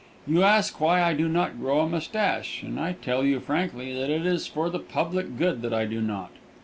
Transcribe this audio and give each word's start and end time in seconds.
You 0.25 0.41
ask 0.41 0.81
why 0.81 1.03
I 1.03 1.13
do 1.13 1.27
not 1.29 1.59
grow 1.59 1.81
a 1.81 1.87
mustache, 1.87 2.63
and 2.63 2.79
I 2.79 2.93
tell 2.93 3.23
you 3.23 3.39
frankly 3.39 3.93
that 3.93 4.09
it 4.09 4.25
is 4.25 4.47
for 4.47 4.67
the 4.67 4.79
public 4.79 5.37
good 5.37 5.61
that 5.61 5.75
I 5.75 5.85
do 5.85 6.01
not. 6.01 6.31